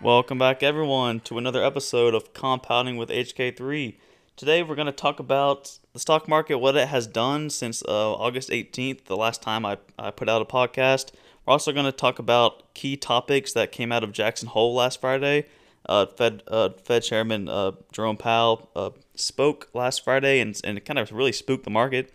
Welcome 0.00 0.38
back, 0.38 0.62
everyone, 0.62 1.18
to 1.20 1.38
another 1.38 1.64
episode 1.64 2.14
of 2.14 2.32
Compounding 2.32 2.98
with 2.98 3.08
HK3. 3.08 3.96
Today, 4.36 4.62
we're 4.62 4.76
going 4.76 4.86
to 4.86 4.92
talk 4.92 5.18
about 5.18 5.76
the 5.92 5.98
stock 5.98 6.28
market, 6.28 6.58
what 6.58 6.76
it 6.76 6.86
has 6.86 7.08
done 7.08 7.50
since 7.50 7.82
uh, 7.82 8.12
August 8.12 8.48
18th, 8.50 9.06
the 9.06 9.16
last 9.16 9.42
time 9.42 9.66
I, 9.66 9.78
I 9.98 10.12
put 10.12 10.28
out 10.28 10.40
a 10.40 10.44
podcast. 10.44 11.10
We're 11.44 11.50
also 11.50 11.72
going 11.72 11.84
to 11.84 11.90
talk 11.90 12.20
about 12.20 12.72
key 12.74 12.96
topics 12.96 13.52
that 13.54 13.72
came 13.72 13.90
out 13.90 14.04
of 14.04 14.12
Jackson 14.12 14.46
Hole 14.46 14.72
last 14.72 15.00
Friday. 15.00 15.46
Uh, 15.84 16.06
Fed 16.06 16.44
uh, 16.46 16.68
Fed 16.84 17.02
Chairman 17.02 17.48
uh, 17.48 17.72
Jerome 17.90 18.18
Powell 18.18 18.70
uh, 18.76 18.90
spoke 19.16 19.68
last 19.74 20.04
Friday, 20.04 20.38
and, 20.38 20.60
and 20.62 20.78
it 20.78 20.84
kind 20.84 21.00
of 21.00 21.10
really 21.10 21.32
spooked 21.32 21.64
the 21.64 21.70
market. 21.70 22.12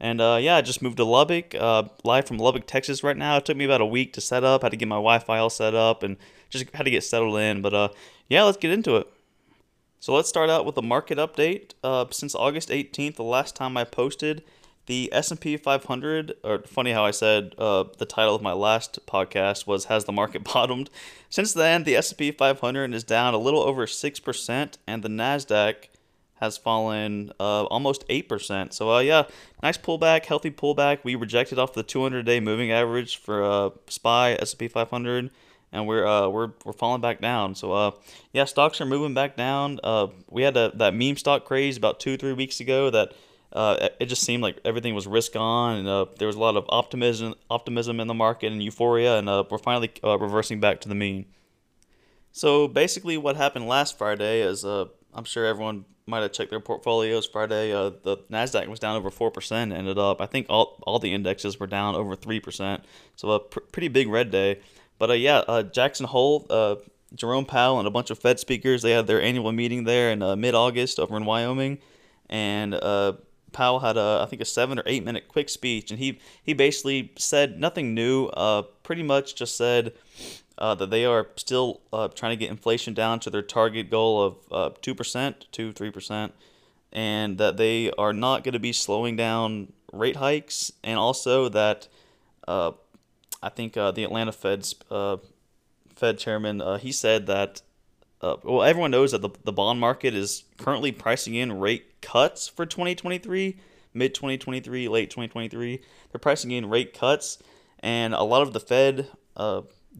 And 0.00 0.20
uh, 0.20 0.38
yeah, 0.40 0.56
I 0.56 0.62
just 0.62 0.80
moved 0.80 0.96
to 0.96 1.04
Lubbock, 1.04 1.54
uh, 1.54 1.84
live 2.04 2.26
from 2.26 2.38
Lubbock, 2.38 2.66
Texas 2.66 3.04
right 3.04 3.16
now. 3.16 3.36
It 3.36 3.44
took 3.44 3.56
me 3.56 3.66
about 3.66 3.82
a 3.82 3.86
week 3.86 4.14
to 4.14 4.20
set 4.20 4.44
up, 4.44 4.62
had 4.62 4.70
to 4.70 4.76
get 4.76 4.88
my 4.88 4.96
Wi-Fi 4.96 5.38
all 5.38 5.50
set 5.50 5.74
up, 5.74 6.02
and 6.02 6.16
just 6.48 6.70
had 6.74 6.84
to 6.84 6.90
get 6.90 7.04
settled 7.04 7.38
in. 7.38 7.60
But 7.60 7.74
uh, 7.74 7.88
yeah, 8.28 8.42
let's 8.44 8.56
get 8.56 8.70
into 8.70 8.96
it. 8.96 9.06
So 10.00 10.14
let's 10.14 10.30
start 10.30 10.48
out 10.48 10.64
with 10.64 10.74
the 10.74 10.82
market 10.82 11.18
update. 11.18 11.72
Uh, 11.84 12.06
since 12.10 12.34
August 12.34 12.70
18th, 12.70 13.16
the 13.16 13.22
last 13.22 13.54
time 13.54 13.76
I 13.76 13.84
posted, 13.84 14.42
the 14.86 15.10
S&P 15.12 15.58
500, 15.58 16.32
or 16.42 16.60
funny 16.60 16.92
how 16.92 17.04
I 17.04 17.10
said 17.10 17.54
uh, 17.58 17.84
the 17.98 18.06
title 18.06 18.34
of 18.34 18.40
my 18.40 18.54
last 18.54 18.98
podcast 19.06 19.66
was 19.66 19.84
"Has 19.84 20.06
the 20.06 20.12
Market 20.12 20.42
Bottomed?" 20.52 20.88
Since 21.28 21.52
then, 21.52 21.84
the 21.84 21.94
S&P 21.96 22.32
500 22.32 22.94
is 22.94 23.04
down 23.04 23.34
a 23.34 23.38
little 23.38 23.60
over 23.60 23.86
six 23.86 24.18
percent, 24.18 24.78
and 24.86 25.02
the 25.02 25.10
Nasdaq 25.10 25.88
has 26.40 26.56
fallen 26.56 27.32
uh, 27.38 27.64
almost 27.64 28.06
8%. 28.08 28.72
So, 28.72 28.90
uh, 28.90 29.00
yeah, 29.00 29.24
nice 29.62 29.76
pullback, 29.76 30.24
healthy 30.24 30.50
pullback. 30.50 31.04
We 31.04 31.14
rejected 31.14 31.58
off 31.58 31.74
the 31.74 31.84
200-day 31.84 32.40
moving 32.40 32.72
average 32.72 33.18
for 33.18 33.44
uh, 33.44 33.70
SPY, 33.88 34.32
S&P 34.40 34.68
500, 34.68 35.30
and 35.72 35.86
we're 35.86 36.04
uh, 36.06 36.28
we're 36.28 36.50
we're 36.64 36.72
falling 36.72 37.00
back 37.00 37.20
down. 37.20 37.54
So, 37.54 37.72
uh, 37.72 37.90
yeah, 38.32 38.44
stocks 38.44 38.80
are 38.80 38.86
moving 38.86 39.14
back 39.14 39.36
down. 39.36 39.78
Uh, 39.84 40.08
we 40.28 40.42
had 40.42 40.56
a, 40.56 40.72
that 40.76 40.94
meme 40.94 41.16
stock 41.16 41.44
craze 41.44 41.76
about 41.76 42.00
two, 42.00 42.16
three 42.16 42.32
weeks 42.32 42.58
ago 42.58 42.90
that 42.90 43.12
uh, 43.52 43.88
it 43.98 44.06
just 44.06 44.22
seemed 44.22 44.42
like 44.42 44.58
everything 44.64 44.94
was 44.94 45.06
risk 45.06 45.34
on, 45.36 45.78
and 45.78 45.88
uh, 45.88 46.06
there 46.18 46.26
was 46.26 46.36
a 46.36 46.40
lot 46.40 46.56
of 46.56 46.64
optimism 46.68 47.34
optimism 47.50 48.00
in 48.00 48.06
the 48.06 48.14
market 48.14 48.52
and 48.52 48.62
euphoria, 48.62 49.18
and 49.18 49.28
uh, 49.28 49.44
we're 49.50 49.58
finally 49.58 49.90
uh, 50.04 50.18
reversing 50.18 50.60
back 50.60 50.80
to 50.80 50.88
the 50.88 50.94
mean. 50.94 51.26
So 52.32 52.68
basically, 52.68 53.16
what 53.16 53.36
happened 53.36 53.66
last 53.66 53.98
Friday 53.98 54.40
is 54.40 54.64
uh, 54.64 54.86
I'm 55.12 55.24
sure 55.24 55.46
everyone 55.46 55.84
might 56.10 56.20
have 56.22 56.32
checked 56.32 56.50
their 56.50 56.60
portfolios 56.60 57.26
Friday. 57.26 57.72
Uh, 57.72 57.90
the 58.02 58.18
Nasdaq 58.30 58.66
was 58.68 58.80
down 58.80 58.96
over 58.96 59.10
four 59.10 59.30
percent. 59.30 59.72
Ended 59.72 59.98
up, 59.98 60.20
I 60.20 60.26
think 60.26 60.46
all 60.48 60.78
all 60.82 60.98
the 60.98 61.14
indexes 61.14 61.58
were 61.58 61.66
down 61.66 61.94
over 61.94 62.14
three 62.16 62.40
percent. 62.40 62.84
So 63.16 63.30
a 63.30 63.40
pr- 63.40 63.60
pretty 63.72 63.88
big 63.88 64.08
red 64.08 64.30
day. 64.30 64.60
But 64.98 65.10
uh, 65.10 65.14
yeah, 65.14 65.38
uh, 65.48 65.62
Jackson 65.62 66.06
Hole, 66.06 66.46
uh, 66.50 66.76
Jerome 67.14 67.46
Powell, 67.46 67.78
and 67.78 67.88
a 67.88 67.90
bunch 67.90 68.10
of 68.10 68.18
Fed 68.18 68.38
speakers. 68.38 68.82
They 68.82 68.90
had 68.90 69.06
their 69.06 69.22
annual 69.22 69.52
meeting 69.52 69.84
there 69.84 70.10
in 70.10 70.22
uh, 70.22 70.36
mid 70.36 70.54
August 70.54 70.98
over 70.98 71.16
in 71.16 71.24
Wyoming, 71.24 71.78
and 72.28 72.74
uh, 72.74 73.14
Powell 73.52 73.80
had 73.80 73.96
a 73.96 74.20
I 74.22 74.26
think 74.28 74.42
a 74.42 74.44
seven 74.44 74.78
or 74.78 74.82
eight 74.86 75.04
minute 75.04 75.28
quick 75.28 75.48
speech, 75.48 75.90
and 75.90 75.98
he 75.98 76.20
he 76.42 76.52
basically 76.52 77.12
said 77.16 77.58
nothing 77.58 77.94
new. 77.94 78.26
Uh, 78.26 78.62
pretty 78.82 79.02
much 79.02 79.34
just 79.34 79.56
said 79.56 79.92
uh, 80.60 80.74
that 80.74 80.90
they 80.90 81.04
are 81.06 81.28
still 81.36 81.80
uh, 81.92 82.08
trying 82.08 82.32
to 82.32 82.36
get 82.36 82.50
inflation 82.50 82.92
down 82.92 83.18
to 83.20 83.30
their 83.30 83.42
target 83.42 83.90
goal 83.90 84.22
of 84.22 84.36
uh, 84.52 84.70
two 84.82 84.94
percent, 84.94 85.46
two 85.50 85.72
three 85.72 85.90
percent, 85.90 86.34
and 86.92 87.38
that 87.38 87.56
they 87.56 87.90
are 87.92 88.12
not 88.12 88.44
going 88.44 88.52
to 88.52 88.60
be 88.60 88.72
slowing 88.72 89.16
down 89.16 89.72
rate 89.92 90.16
hikes, 90.16 90.70
and 90.84 90.98
also 90.98 91.48
that 91.48 91.88
uh, 92.46 92.72
I 93.42 93.48
think 93.48 93.76
uh, 93.76 93.90
the 93.90 94.04
Atlanta 94.04 94.32
Fed's 94.32 94.74
uh, 94.90 95.16
Fed 95.96 96.18
chairman 96.18 96.62
he 96.78 96.92
said 96.92 97.26
that. 97.26 97.62
well, 98.20 98.62
everyone 98.62 98.90
knows 98.90 99.12
that 99.12 99.22
the, 99.22 99.30
the 99.44 99.52
bond 99.52 99.80
market 99.80 100.14
is 100.14 100.44
currently 100.58 100.92
pricing 100.92 101.34
in 101.34 101.58
rate 101.58 102.02
cuts 102.02 102.48
for 102.48 102.66
2023, 102.66 103.56
mid 103.94 104.14
2023, 104.14 104.88
late 104.88 105.08
2023. 105.08 105.80
They're 106.12 106.18
pricing 106.18 106.50
in 106.50 106.68
rate 106.68 106.92
cuts, 106.92 107.38
and 107.78 108.12
a 108.12 108.22
lot 108.22 108.42
of 108.42 108.52
the 108.52 108.60
Fed 108.60 109.08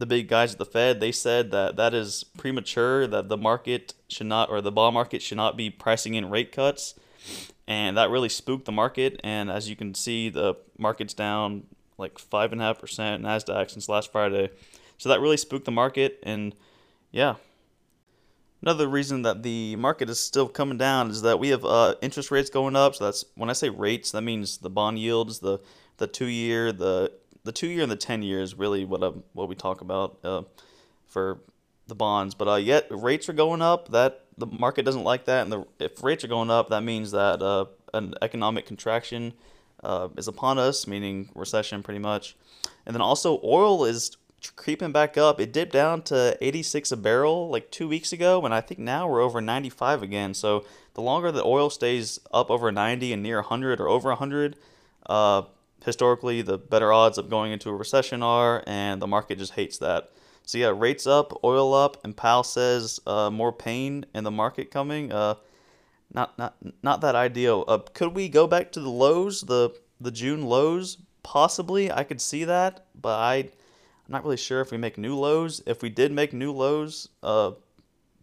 the 0.01 0.07
big 0.07 0.27
guys 0.27 0.53
at 0.53 0.57
the 0.57 0.65
Fed, 0.65 0.99
they 0.99 1.11
said 1.11 1.51
that 1.51 1.75
that 1.75 1.93
is 1.93 2.23
premature, 2.23 3.05
that 3.05 3.29
the 3.29 3.37
market 3.37 3.93
should 4.07 4.25
not, 4.25 4.49
or 4.49 4.59
the 4.59 4.71
bond 4.71 4.95
market 4.95 5.21
should 5.21 5.37
not 5.37 5.55
be 5.55 5.69
pricing 5.69 6.15
in 6.15 6.31
rate 6.31 6.51
cuts. 6.51 6.95
And 7.67 7.95
that 7.97 8.09
really 8.09 8.27
spooked 8.27 8.65
the 8.65 8.71
market. 8.71 9.21
And 9.23 9.51
as 9.51 9.69
you 9.69 9.75
can 9.75 9.93
see, 9.93 10.29
the 10.29 10.55
market's 10.75 11.13
down 11.13 11.67
like 11.99 12.15
5.5% 12.15 12.79
NASDAQ 13.21 13.69
since 13.69 13.87
last 13.87 14.11
Friday. 14.11 14.49
So 14.97 15.07
that 15.09 15.21
really 15.21 15.37
spooked 15.37 15.65
the 15.65 15.71
market. 15.71 16.19
And 16.23 16.55
yeah. 17.11 17.35
Another 18.63 18.87
reason 18.87 19.21
that 19.21 19.43
the 19.43 19.75
market 19.75 20.09
is 20.09 20.19
still 20.19 20.47
coming 20.47 20.79
down 20.79 21.11
is 21.11 21.21
that 21.21 21.39
we 21.39 21.49
have 21.49 21.63
uh, 21.63 21.93
interest 22.01 22.31
rates 22.31 22.49
going 22.49 22.75
up. 22.75 22.95
So 22.95 23.05
that's 23.05 23.23
when 23.35 23.51
I 23.51 23.53
say 23.53 23.69
rates, 23.69 24.11
that 24.11 24.21
means 24.23 24.57
the 24.57 24.69
bond 24.69 24.97
yields, 24.97 25.39
the 25.39 25.59
the 25.97 26.07
two 26.07 26.25
year, 26.25 26.71
the 26.71 27.11
the 27.43 27.51
two 27.51 27.67
year 27.67 27.83
and 27.83 27.91
the 27.91 27.95
ten 27.95 28.21
year 28.21 28.41
is 28.41 28.55
really 28.55 28.85
what 28.85 29.03
um, 29.03 29.23
what 29.33 29.47
we 29.47 29.55
talk 29.55 29.81
about 29.81 30.17
uh, 30.23 30.43
for 31.07 31.39
the 31.87 31.95
bonds. 31.95 32.35
But 32.35 32.47
uh, 32.47 32.55
yet 32.55 32.87
rates 32.89 33.29
are 33.29 33.33
going 33.33 33.61
up. 33.61 33.89
That 33.89 34.25
the 34.37 34.47
market 34.47 34.85
doesn't 34.85 35.03
like 35.03 35.25
that, 35.25 35.43
and 35.43 35.51
the, 35.51 35.65
if 35.79 36.03
rates 36.03 36.23
are 36.23 36.29
going 36.29 36.49
up, 36.49 36.69
that 36.69 36.83
means 36.83 37.11
that 37.11 37.41
uh, 37.41 37.65
an 37.93 38.15
economic 38.21 38.65
contraction 38.65 39.33
uh, 39.83 40.09
is 40.17 40.27
upon 40.27 40.57
us, 40.57 40.87
meaning 40.87 41.29
recession, 41.35 41.83
pretty 41.83 41.99
much. 41.99 42.35
And 42.85 42.95
then 42.95 43.01
also 43.01 43.39
oil 43.43 43.85
is 43.85 44.17
creeping 44.55 44.91
back 44.91 45.17
up. 45.17 45.39
It 45.39 45.53
dipped 45.53 45.73
down 45.73 46.01
to 46.03 46.37
86 46.41 46.91
a 46.91 46.97
barrel 46.97 47.49
like 47.49 47.69
two 47.71 47.87
weeks 47.87 48.11
ago, 48.11 48.43
and 48.43 48.53
I 48.53 48.61
think 48.61 48.79
now 48.79 49.07
we're 49.07 49.21
over 49.21 49.41
95 49.41 50.01
again. 50.01 50.33
So 50.33 50.65
the 50.93 51.01
longer 51.01 51.31
the 51.31 51.43
oil 51.43 51.69
stays 51.69 52.19
up 52.33 52.49
over 52.49 52.71
90 52.71 53.13
and 53.13 53.23
near 53.23 53.37
100 53.37 53.79
or 53.79 53.87
over 53.87 54.09
100, 54.09 54.55
uh, 55.07 55.43
historically, 55.83 56.41
the 56.41 56.57
better 56.57 56.93
odds 56.93 57.17
of 57.17 57.29
going 57.29 57.51
into 57.51 57.69
a 57.69 57.75
recession 57.75 58.23
are, 58.23 58.63
and 58.67 59.01
the 59.01 59.07
market 59.07 59.37
just 59.37 59.53
hates 59.53 59.77
that. 59.79 60.11
So 60.45 60.57
yeah, 60.57 60.73
rates 60.75 61.07
up, 61.07 61.43
oil 61.43 61.73
up, 61.73 62.03
and 62.03 62.15
Powell 62.15 62.43
says 62.43 62.99
uh, 63.05 63.29
more 63.29 63.51
pain 63.51 64.05
in 64.13 64.23
the 64.23 64.31
market 64.31 64.71
coming. 64.71 65.11
Uh, 65.11 65.35
not 66.13 66.37
not 66.37 66.55
not 66.83 67.01
that 67.01 67.15
ideal. 67.15 67.63
Uh, 67.67 67.79
could 67.93 68.13
we 68.13 68.27
go 68.27 68.47
back 68.47 68.71
to 68.73 68.79
the 68.79 68.89
lows, 68.89 69.41
the 69.41 69.71
the 69.99 70.11
June 70.11 70.43
lows? 70.43 70.97
Possibly, 71.23 71.91
I 71.91 72.03
could 72.03 72.19
see 72.19 72.43
that, 72.45 72.87
but 72.99 73.19
I 73.19 73.35
I'm 73.35 73.49
not 74.09 74.23
really 74.23 74.37
sure 74.37 74.61
if 74.61 74.71
we 74.71 74.77
make 74.77 74.97
new 74.97 75.15
lows. 75.15 75.61
If 75.65 75.81
we 75.81 75.89
did 75.89 76.11
make 76.11 76.33
new 76.33 76.51
lows, 76.51 77.07
uh, 77.23 77.51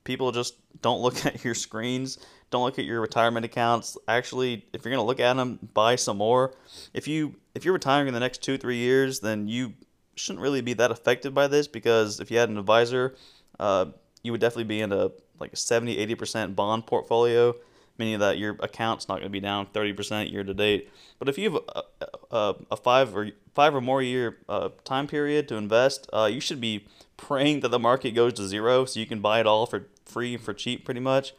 people 0.04 0.32
just 0.32 0.54
don't 0.82 1.00
look 1.02 1.24
at 1.24 1.44
your 1.44 1.54
screens 1.54 2.18
don't 2.50 2.62
look 2.62 2.78
at 2.78 2.84
your 2.84 3.00
retirement 3.00 3.44
accounts. 3.44 3.96
Actually, 4.06 4.66
if 4.72 4.84
you're 4.84 4.90
going 4.90 5.02
to 5.02 5.06
look 5.06 5.20
at 5.20 5.34
them, 5.34 5.58
buy 5.74 5.96
some 5.96 6.18
more. 6.18 6.54
If 6.94 7.06
you 7.06 7.34
if 7.54 7.64
you're 7.64 7.74
retiring 7.74 8.08
in 8.08 8.14
the 8.14 8.20
next 8.20 8.42
2-3 8.42 8.74
years, 8.76 9.20
then 9.20 9.48
you 9.48 9.74
shouldn't 10.14 10.42
really 10.42 10.60
be 10.60 10.74
that 10.74 10.90
affected 10.90 11.34
by 11.34 11.46
this 11.46 11.68
because 11.68 12.20
if 12.20 12.30
you 12.30 12.38
had 12.38 12.48
an 12.48 12.58
advisor, 12.58 13.14
uh, 13.58 13.86
you 14.22 14.32
would 14.32 14.40
definitely 14.40 14.64
be 14.64 14.80
in 14.80 14.92
a 14.92 15.10
like 15.40 15.52
a 15.52 15.56
70 15.56 15.96
80% 16.14 16.54
bond 16.54 16.86
portfolio 16.86 17.54
meaning 17.98 18.20
that 18.20 18.38
your 18.38 18.56
account's 18.60 19.08
not 19.08 19.14
going 19.14 19.24
to 19.24 19.30
be 19.30 19.40
down 19.40 19.66
30% 19.66 20.30
year 20.30 20.44
to 20.44 20.54
date. 20.54 20.88
But 21.18 21.28
if 21.28 21.36
you 21.36 21.50
have 21.50 21.62
a, 21.68 22.06
a, 22.30 22.54
a 22.70 22.76
five 22.76 23.14
or 23.14 23.30
five 23.54 23.74
or 23.74 23.80
more 23.80 24.00
year 24.00 24.38
uh, 24.48 24.70
time 24.84 25.08
period 25.08 25.48
to 25.48 25.56
invest, 25.56 26.08
uh, 26.12 26.30
you 26.32 26.40
should 26.40 26.60
be 26.60 26.86
praying 27.18 27.60
that 27.60 27.68
the 27.68 27.78
market 27.78 28.12
goes 28.12 28.32
to 28.34 28.46
zero 28.46 28.86
so 28.86 28.98
you 28.98 29.04
can 29.04 29.20
buy 29.20 29.40
it 29.40 29.46
all 29.46 29.66
for 29.66 29.88
free 30.06 30.38
for 30.38 30.54
cheap 30.54 30.86
pretty 30.86 31.00
much. 31.00 31.34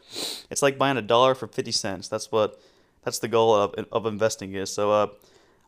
It's 0.52 0.62
like 0.62 0.78
buying 0.78 0.98
a 0.98 1.02
dollar 1.02 1.34
for 1.34 1.48
50 1.48 1.72
cents. 1.72 2.08
That's 2.08 2.32
what 2.32 2.62
that's 3.04 3.18
the 3.18 3.28
goal 3.28 3.56
of, 3.56 3.74
of 3.92 4.06
investing 4.06 4.54
is. 4.54 4.72
So 4.72 4.92
uh, 4.92 5.08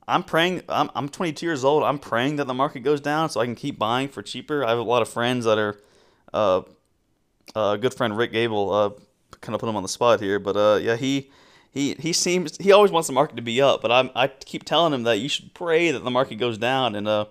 I'm 0.07 0.23
praying 0.23 0.61
I'm, 0.69 0.91
I'm 0.93 1.09
22 1.09 1.43
years 1.43 1.63
old. 1.63 1.83
I'm 1.83 1.97
praying 1.97 2.35
that 2.35 2.45
the 2.45 2.53
market 2.53 2.81
goes 2.81 3.01
down 3.01 3.29
so 3.29 3.39
I 3.39 3.45
can 3.45 3.55
keep 3.55 3.79
buying 3.79 4.09
for 4.09 4.21
cheaper. 4.21 4.63
I 4.63 4.69
have 4.69 4.79
a 4.79 4.83
lot 4.83 5.01
of 5.01 5.09
friends 5.09 5.45
that 5.45 5.57
are 5.57 5.79
uh, 6.33 6.61
uh, 7.55 7.71
a 7.73 7.77
good 7.77 7.93
friend 7.93 8.15
Rick 8.15 8.33
Gable 8.33 8.71
uh, 8.71 8.89
kind 9.39 9.55
of 9.55 9.59
put 9.59 9.69
him 9.69 9.75
on 9.75 9.83
the 9.83 9.89
spot 9.89 10.19
here, 10.19 10.39
but 10.39 10.55
uh, 10.55 10.79
yeah, 10.81 10.95
he 10.95 11.31
he 11.71 11.95
he 11.95 12.13
seems 12.13 12.57
he 12.57 12.71
always 12.71 12.91
wants 12.91 13.07
the 13.07 13.13
market 13.13 13.35
to 13.37 13.41
be 13.41 13.61
up, 13.61 13.81
but 13.81 13.91
I 13.91 14.11
I 14.15 14.27
keep 14.27 14.63
telling 14.65 14.93
him 14.93 15.03
that 15.03 15.19
you 15.19 15.29
should 15.29 15.53
pray 15.53 15.91
that 15.91 16.03
the 16.03 16.11
market 16.11 16.35
goes 16.35 16.57
down, 16.57 16.95
and 16.95 17.07
uh, 17.07 17.25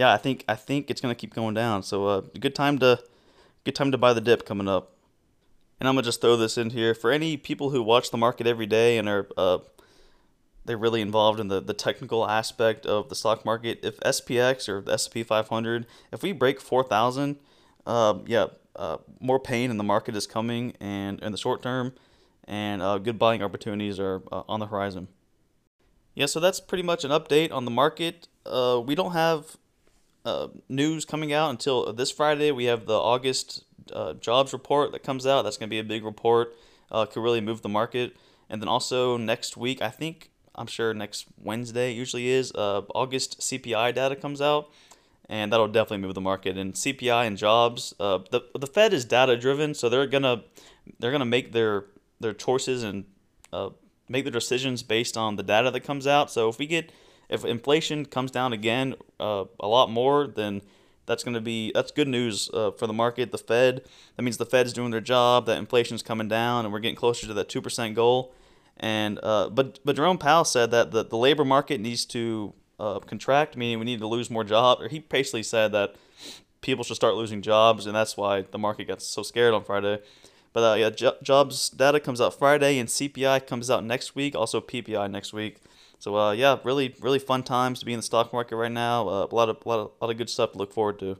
yeah, 0.00 0.14
I 0.14 0.16
think 0.16 0.46
I 0.48 0.54
think 0.54 0.90
it's 0.90 1.02
gonna 1.02 1.14
keep 1.14 1.34
going 1.34 1.52
down. 1.52 1.82
So 1.82 2.06
uh, 2.06 2.20
good 2.40 2.54
time 2.54 2.78
to 2.78 3.02
good 3.64 3.74
time 3.74 3.92
to 3.92 3.98
buy 3.98 4.14
the 4.14 4.22
dip 4.22 4.46
coming 4.46 4.66
up. 4.66 4.94
And 5.78 5.86
I'm 5.86 5.94
gonna 5.94 6.06
just 6.06 6.22
throw 6.22 6.38
this 6.38 6.56
in 6.56 6.70
here 6.70 6.94
for 6.94 7.10
any 7.10 7.36
people 7.36 7.68
who 7.68 7.82
watch 7.82 8.10
the 8.10 8.16
market 8.16 8.46
every 8.46 8.64
day 8.64 8.96
and 8.96 9.06
are 9.10 9.28
uh, 9.36 9.58
they're 10.64 10.78
really 10.78 11.02
involved 11.02 11.38
in 11.38 11.48
the, 11.48 11.60
the 11.60 11.74
technical 11.74 12.26
aspect 12.26 12.86
of 12.86 13.10
the 13.10 13.14
stock 13.14 13.44
market. 13.44 13.80
If 13.82 14.00
SPX 14.00 14.70
or 14.70 14.80
the 14.80 14.94
S&P 14.94 15.22
500, 15.22 15.86
if 16.12 16.22
we 16.22 16.32
break 16.32 16.60
4,000, 16.60 17.36
uh, 17.86 18.18
yeah, 18.26 18.46
uh, 18.76 18.98
more 19.20 19.38
pain 19.38 19.70
in 19.70 19.76
the 19.76 19.84
market 19.84 20.16
is 20.16 20.26
coming, 20.26 20.74
and 20.80 21.20
in 21.20 21.32
the 21.32 21.38
short 21.38 21.62
term, 21.62 21.92
and 22.44 22.80
uh, 22.80 22.96
good 22.98 23.18
buying 23.18 23.42
opportunities 23.42 23.98
are 23.98 24.22
uh, 24.32 24.42
on 24.48 24.60
the 24.60 24.66
horizon. 24.66 25.08
Yeah, 26.14 26.26
so 26.26 26.40
that's 26.40 26.60
pretty 26.60 26.84
much 26.84 27.04
an 27.04 27.10
update 27.10 27.52
on 27.52 27.64
the 27.64 27.70
market. 27.70 28.28
Uh, 28.46 28.80
we 28.84 28.94
don't 28.94 29.12
have 29.12 29.56
uh, 30.24 30.48
news 30.68 31.04
coming 31.04 31.32
out 31.32 31.50
until 31.50 31.92
this 31.92 32.10
Friday. 32.10 32.50
We 32.50 32.64
have 32.64 32.86
the 32.86 32.98
August 32.98 33.64
uh, 33.92 34.14
jobs 34.14 34.52
report 34.52 34.92
that 34.92 35.02
comes 35.02 35.26
out. 35.26 35.42
That's 35.42 35.56
going 35.56 35.68
to 35.68 35.74
be 35.74 35.78
a 35.78 35.84
big 35.84 36.04
report. 36.04 36.54
Uh, 36.90 37.06
could 37.06 37.22
really 37.22 37.40
move 37.40 37.62
the 37.62 37.68
market. 37.68 38.16
And 38.48 38.60
then 38.60 38.68
also 38.68 39.16
next 39.16 39.56
week, 39.56 39.80
I 39.80 39.90
think 39.90 40.30
I'm 40.54 40.66
sure 40.66 40.92
next 40.92 41.26
Wednesday 41.38 41.92
usually 41.92 42.28
is 42.28 42.52
uh, 42.52 42.82
August 42.94 43.40
CPI 43.40 43.94
data 43.94 44.16
comes 44.16 44.40
out, 44.42 44.68
and 45.28 45.52
that'll 45.52 45.68
definitely 45.68 46.04
move 46.04 46.14
the 46.14 46.20
market. 46.20 46.58
And 46.58 46.74
CPI 46.74 47.26
and 47.26 47.36
jobs, 47.38 47.94
uh, 48.00 48.18
the 48.30 48.42
the 48.58 48.66
Fed 48.66 48.92
is 48.92 49.04
data 49.04 49.36
driven, 49.36 49.74
so 49.74 49.88
they're 49.88 50.06
gonna 50.06 50.42
they're 50.98 51.12
gonna 51.12 51.24
make 51.24 51.52
their 51.52 51.84
their 52.18 52.32
choices 52.32 52.82
and 52.82 53.04
uh, 53.52 53.70
make 54.08 54.24
their 54.24 54.32
decisions 54.32 54.82
based 54.82 55.16
on 55.16 55.36
the 55.36 55.42
data 55.44 55.70
that 55.70 55.80
comes 55.80 56.06
out. 56.06 56.30
So 56.30 56.48
if 56.48 56.58
we 56.58 56.66
get 56.66 56.90
if 57.30 57.44
inflation 57.44 58.04
comes 58.04 58.30
down 58.30 58.52
again 58.52 58.94
uh, 59.18 59.44
a 59.58 59.68
lot 59.68 59.90
more, 59.90 60.26
then 60.26 60.62
that's 61.06 61.24
going 61.24 61.34
to 61.34 61.40
be 61.40 61.72
that's 61.74 61.90
good 61.90 62.08
news 62.08 62.50
uh, 62.52 62.70
for 62.72 62.86
the 62.86 62.92
market. 62.92 63.32
The 63.32 63.38
Fed 63.38 63.82
that 64.16 64.22
means 64.22 64.36
the 64.36 64.46
Fed 64.46 64.66
is 64.66 64.72
doing 64.72 64.90
their 64.90 65.00
job. 65.00 65.46
That 65.46 65.58
inflation's 65.58 66.02
coming 66.02 66.28
down, 66.28 66.64
and 66.64 66.72
we're 66.72 66.80
getting 66.80 66.96
closer 66.96 67.26
to 67.26 67.34
that 67.34 67.48
two 67.48 67.62
percent 67.62 67.94
goal. 67.94 68.34
And 68.76 69.18
uh, 69.22 69.48
but 69.50 69.78
but 69.84 69.96
Jerome 69.96 70.18
Powell 70.18 70.44
said 70.44 70.70
that 70.70 70.90
the, 70.90 71.04
the 71.04 71.16
labor 71.16 71.44
market 71.44 71.80
needs 71.80 72.04
to 72.06 72.54
uh, 72.78 72.98
contract, 73.00 73.56
meaning 73.56 73.78
we 73.78 73.84
need 73.84 74.00
to 74.00 74.06
lose 74.06 74.30
more 74.30 74.44
jobs. 74.44 74.82
Or 74.82 74.88
he 74.88 75.00
basically 75.00 75.42
said 75.42 75.72
that 75.72 75.96
people 76.60 76.84
should 76.84 76.96
start 76.96 77.14
losing 77.14 77.42
jobs, 77.42 77.86
and 77.86 77.94
that's 77.94 78.16
why 78.16 78.42
the 78.42 78.58
market 78.58 78.88
got 78.88 79.02
so 79.02 79.22
scared 79.22 79.54
on 79.54 79.64
Friday. 79.64 80.00
But 80.52 80.60
uh, 80.60 80.74
yeah, 80.74 80.90
jo- 80.90 81.16
jobs 81.22 81.70
data 81.70 82.00
comes 82.00 82.20
out 82.20 82.38
Friday, 82.38 82.78
and 82.78 82.88
CPI 82.88 83.46
comes 83.46 83.70
out 83.70 83.84
next 83.84 84.14
week. 84.14 84.34
Also 84.34 84.60
PPI 84.60 85.10
next 85.10 85.32
week. 85.32 85.58
So 86.00 86.16
uh, 86.16 86.32
yeah, 86.32 86.56
really 86.64 86.94
really 87.00 87.18
fun 87.18 87.42
times 87.42 87.78
to 87.80 87.86
be 87.86 87.92
in 87.92 87.98
the 87.98 88.02
stock 88.02 88.32
market 88.32 88.56
right 88.56 88.72
now. 88.72 89.06
Uh, 89.06 89.26
a 89.30 89.34
lot 89.34 89.48
of 89.48 89.58
lot 89.66 89.78
of, 89.78 89.90
lot 90.00 90.10
of 90.10 90.16
good 90.16 90.30
stuff 90.30 90.52
to 90.52 90.58
look 90.58 90.72
forward 90.72 90.98
to. 91.00 91.18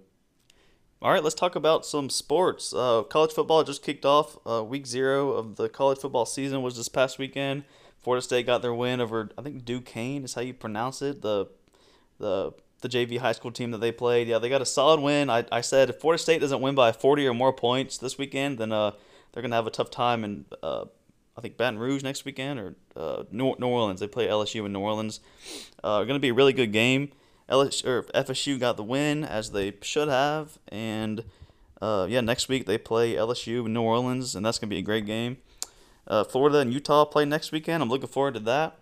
All 1.02 1.12
right, 1.12 1.22
let's 1.22 1.34
talk 1.34 1.54
about 1.54 1.86
some 1.86 2.10
sports. 2.10 2.74
Uh, 2.74 3.02
college 3.02 3.32
football 3.32 3.62
just 3.62 3.82
kicked 3.82 4.04
off. 4.04 4.38
Uh, 4.46 4.64
week 4.64 4.86
zero 4.86 5.32
of 5.32 5.56
the 5.56 5.68
college 5.68 5.98
football 5.98 6.26
season 6.26 6.62
was 6.62 6.76
this 6.76 6.88
past 6.88 7.18
weekend. 7.18 7.64
Florida 8.00 8.22
State 8.22 8.46
got 8.46 8.62
their 8.62 8.72
win 8.72 9.00
over, 9.00 9.28
I 9.36 9.42
think 9.42 9.64
Duquesne 9.66 10.24
is 10.24 10.34
how 10.34 10.40
you 10.40 10.54
pronounce 10.54 11.02
it. 11.02 11.20
The 11.22 11.46
the 12.18 12.52
the 12.80 12.88
JV 12.88 13.18
high 13.18 13.32
school 13.32 13.52
team 13.52 13.72
that 13.72 13.78
they 13.78 13.92
played. 13.92 14.28
Yeah, 14.28 14.38
they 14.38 14.48
got 14.48 14.62
a 14.62 14.66
solid 14.66 15.00
win. 15.00 15.28
I, 15.28 15.44
I 15.52 15.60
said 15.60 15.90
if 15.90 16.00
Florida 16.00 16.22
State 16.22 16.40
doesn't 16.40 16.62
win 16.62 16.74
by 16.74 16.92
40 16.92 17.26
or 17.26 17.34
more 17.34 17.52
points 17.52 17.98
this 17.98 18.16
weekend, 18.16 18.56
then 18.56 18.72
uh, 18.72 18.92
they're 19.32 19.42
gonna 19.42 19.56
have 19.56 19.66
a 19.66 19.70
tough 19.70 19.90
time 19.90 20.24
in 20.24 20.46
uh, 20.62 20.86
I 21.36 21.40
think 21.40 21.56
Baton 21.56 21.78
Rouge 21.78 22.02
next 22.02 22.24
weekend 22.24 22.58
or 22.58 22.74
uh, 22.96 23.24
New, 23.30 23.54
New 23.58 23.68
Orleans. 23.68 24.00
They 24.00 24.08
play 24.08 24.26
LSU 24.26 24.66
in 24.66 24.72
New 24.72 24.80
Orleans. 24.80 25.20
Uh, 25.82 26.02
going 26.04 26.14
to 26.14 26.20
be 26.20 26.28
a 26.28 26.34
really 26.34 26.52
good 26.52 26.72
game. 26.72 27.12
LSU 27.50 27.86
or 27.86 28.02
FSU 28.14 28.58
got 28.58 28.76
the 28.76 28.84
win 28.84 29.24
as 29.24 29.50
they 29.50 29.74
should 29.82 30.08
have, 30.08 30.58
and 30.68 31.24
uh, 31.82 32.06
yeah, 32.08 32.20
next 32.20 32.48
week 32.48 32.66
they 32.66 32.78
play 32.78 33.14
LSU 33.14 33.66
in 33.66 33.72
New 33.72 33.82
Orleans, 33.82 34.34
and 34.34 34.46
that's 34.46 34.58
gonna 34.58 34.70
be 34.70 34.78
a 34.78 34.82
great 34.82 35.04
game. 35.04 35.38
Uh, 36.06 36.24
Florida 36.24 36.58
and 36.58 36.72
Utah 36.72 37.04
play 37.04 37.24
next 37.24 37.52
weekend. 37.52 37.82
I'm 37.82 37.88
looking 37.88 38.08
forward 38.08 38.34
to 38.34 38.40
that. 38.40 38.78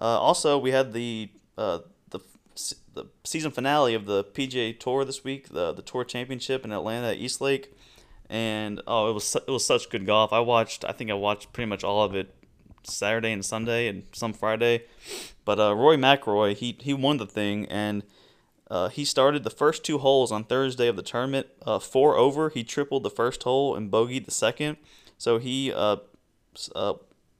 Uh, 0.00 0.18
also, 0.18 0.58
we 0.58 0.72
had 0.72 0.92
the 0.92 1.30
uh, 1.56 1.78
the 2.10 2.20
the 2.94 3.06
season 3.24 3.50
finale 3.50 3.94
of 3.94 4.04
the 4.04 4.22
PGA 4.22 4.78
Tour 4.78 5.04
this 5.04 5.24
week, 5.24 5.48
the 5.48 5.72
the 5.72 5.82
Tour 5.82 6.04
Championship 6.04 6.64
in 6.64 6.72
Atlanta 6.72 7.08
at 7.08 7.16
East 7.16 7.40
Lake, 7.40 7.72
and 8.34 8.82
oh, 8.88 9.10
it 9.10 9.12
was 9.12 9.36
it 9.36 9.48
was 9.48 9.64
such 9.64 9.88
good 9.88 10.06
golf. 10.06 10.32
I 10.32 10.40
watched, 10.40 10.84
I 10.84 10.90
think 10.90 11.08
I 11.08 11.14
watched 11.14 11.52
pretty 11.52 11.68
much 11.68 11.84
all 11.84 12.02
of 12.02 12.16
it 12.16 12.34
Saturday 12.82 13.30
and 13.30 13.44
Sunday 13.44 13.86
and 13.86 14.02
some 14.10 14.32
Friday. 14.32 14.86
But 15.44 15.60
uh, 15.60 15.76
Rory 15.76 15.96
McIlroy, 15.96 16.56
he 16.56 16.76
he 16.80 16.92
won 16.92 17.18
the 17.18 17.26
thing, 17.26 17.66
and 17.66 18.02
uh, 18.68 18.88
he 18.88 19.04
started 19.04 19.44
the 19.44 19.50
first 19.50 19.84
two 19.84 19.98
holes 19.98 20.32
on 20.32 20.42
Thursday 20.42 20.88
of 20.88 20.96
the 20.96 21.02
tournament 21.02 21.46
uh, 21.64 21.78
four 21.78 22.16
over. 22.16 22.48
He 22.48 22.64
tripled 22.64 23.04
the 23.04 23.10
first 23.10 23.44
hole 23.44 23.76
and 23.76 23.88
bogeyed 23.88 24.24
the 24.24 24.32
second, 24.32 24.78
so 25.16 25.38
he 25.38 25.72
uh, 25.72 25.98
uh, 26.74 26.94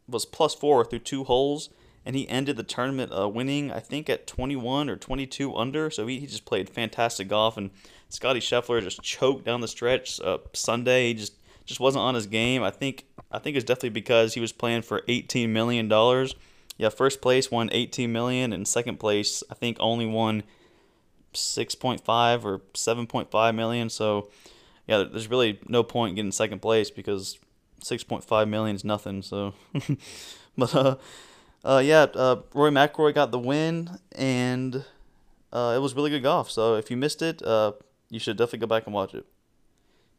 was 0.07 0.25
plus 0.25 0.55
four 0.55 0.85
through 0.85 1.01
two 1.01 1.25
holes, 1.25 1.71
and 2.07 2.15
he 2.15 2.29
ended 2.29 2.57
the 2.57 2.63
tournament 2.63 3.11
uh, 3.13 3.29
winning 3.29 3.73
I 3.73 3.81
think 3.81 4.09
at 4.09 4.29
21 4.29 4.89
or 4.89 4.95
22 4.95 5.57
under. 5.57 5.91
So 5.91 6.07
he, 6.07 6.21
he 6.21 6.29
just 6.29 6.45
played 6.45 6.71
fantastic 6.71 7.27
golf, 7.27 7.57
and 7.57 7.73
Scottie 8.15 8.41
Scheffler 8.41 8.81
just 8.81 9.03
choked 9.03 9.45
down 9.45 9.61
the 9.61 9.69
stretch 9.69 10.21
Sunday. 10.53 11.09
He 11.09 11.15
just 11.15 11.35
just 11.65 11.81
wasn't 11.81 12.03
on 12.03 12.15
his 12.15 12.27
game. 12.27 12.63
I 12.63 12.71
think 12.71 13.07
I 13.33 13.39
think 13.39 13.57
it's 13.57 13.65
definitely 13.65 13.91
because 13.91 14.35
he 14.35 14.41
was 14.41 14.53
playing 14.53 14.83
for 14.83 15.03
18 15.09 15.53
million 15.53 15.89
dollars. 15.89 16.35
Yeah, 16.77 16.89
first 16.89 17.21
place 17.21 17.51
won 17.51 17.71
18 17.73 18.13
million, 18.13 18.53
and 18.53 18.67
second 18.67 18.99
place 18.99 19.43
I 19.51 19.55
think 19.55 19.77
only 19.81 20.07
won 20.07 20.43
6.5 21.33 22.45
or 22.45 22.59
7.5 22.75 23.55
million. 23.55 23.91
So 23.91 24.29
yeah, 24.87 25.05
there's 25.05 25.29
really 25.29 25.59
no 25.69 25.83
point 25.83 26.17
getting 26.17 26.33
second 26.33 26.61
place 26.61 26.91
because 26.91 27.39
6.5 27.83 28.49
million 28.49 28.77
is 28.77 28.85
nothing. 28.85 29.23
So, 29.23 29.55
but 30.59 30.75
uh, 30.75 30.97
uh, 31.65 31.83
yeah, 31.85 32.07
uh, 32.15 32.37
Roy 32.53 32.71
McIlroy 32.71 33.15
got 33.15 33.31
the 33.31 33.39
win, 33.39 33.99
and 34.13 34.85
uh, 35.53 35.75
it 35.77 35.81
was 35.81 35.95
really 35.95 36.11
good 36.11 36.23
golf. 36.23 36.51
So 36.51 36.75
if 36.75 36.91
you 36.91 36.97
missed 36.97 37.23
it, 37.23 37.43
uh, 37.43 37.73
you 38.15 38.21
should 38.21 38.37
definitely 38.37 38.61
go 38.61 38.67
back 38.67 38.87
and 38.87 38.95
watch 38.95 39.15
it. 39.15 39.27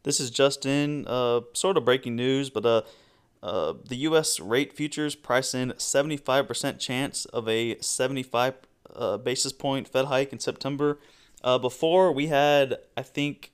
This 0.03 0.19
is 0.19 0.29
just 0.29 0.65
in 0.65 1.05
uh, 1.07 1.41
sort 1.53 1.77
of 1.77 1.85
breaking 1.85 2.15
news, 2.15 2.49
but 2.49 2.65
uh, 2.65 2.81
uh, 3.41 3.73
the 3.87 3.95
U.S. 4.09 4.39
rate 4.39 4.73
futures 4.73 5.15
price 5.15 5.53
in 5.53 5.71
75% 5.71 6.79
chance 6.79 7.25
of 7.25 7.47
a 7.47 7.79
75 7.79 8.53
uh, 8.95 9.17
basis 9.17 9.51
point 9.51 9.87
Fed 9.87 10.05
hike 10.05 10.31
in 10.33 10.39
September. 10.39 10.99
Uh, 11.43 11.57
before 11.57 12.11
we 12.11 12.27
had, 12.27 12.77
I 12.97 13.01
think, 13.01 13.51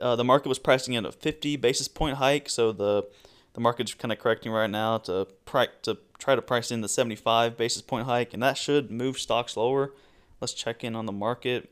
uh, 0.00 0.16
the 0.16 0.24
market 0.24 0.48
was 0.48 0.58
pricing 0.58 0.94
in 0.94 1.04
a 1.06 1.12
50 1.12 1.56
basis 1.56 1.88
point 1.88 2.16
hike, 2.18 2.48
so 2.48 2.72
the 2.72 3.06
the 3.52 3.60
market's 3.60 3.94
kind 3.94 4.12
of 4.12 4.18
correcting 4.20 4.52
right 4.52 4.70
now 4.70 4.98
to 4.98 5.26
pri- 5.44 5.68
to 5.82 5.98
try 6.18 6.36
to 6.36 6.42
price 6.42 6.70
in 6.70 6.82
the 6.82 6.88
75 6.88 7.56
basis 7.56 7.82
point 7.82 8.06
hike, 8.06 8.32
and 8.32 8.42
that 8.42 8.56
should 8.56 8.90
move 8.90 9.18
stocks 9.18 9.56
lower. 9.56 9.92
Let's 10.40 10.54
check 10.54 10.84
in 10.84 10.94
on 10.94 11.06
the 11.06 11.12
market. 11.12 11.70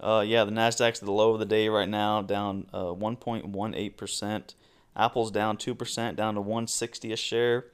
Uh, 0.00 0.24
yeah, 0.26 0.44
the 0.44 0.52
Nasdaq's 0.52 1.00
at 1.00 1.04
the 1.04 1.12
low 1.12 1.32
of 1.32 1.40
the 1.40 1.46
day 1.46 1.68
right 1.68 1.88
now, 1.88 2.22
down 2.22 2.66
uh, 2.72 2.92
1.18%. 2.92 4.54
Apple's 4.96 5.30
down 5.30 5.56
2%, 5.56 6.16
down 6.16 6.34
to 6.34 6.40
160 6.40 7.12
a 7.12 7.16
share, 7.16 7.66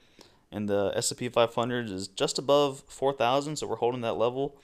and 0.53 0.69
the 0.69 0.93
S&P 0.94 1.29
500 1.29 1.91
is 1.91 2.09
just 2.09 2.38
above 2.38 2.82
4,000, 2.87 3.56
so 3.56 3.67
we're 3.67 3.76
holding 3.76 4.03
that 4.03 4.15
level. 4.15 4.56